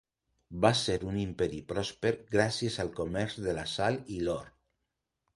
[0.65, 4.49] Va ser un imperi pròsper gràcies al comerç de la sal i l'or.